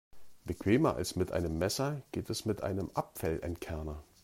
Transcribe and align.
Bequemer 0.45 0.95
als 0.95 1.15
mit 1.15 1.31
einem 1.31 1.59
Messer 1.59 2.01
geht 2.11 2.31
es 2.31 2.43
mit 2.45 2.63
einem 2.63 2.89
Apfelentkerner. 2.95 4.01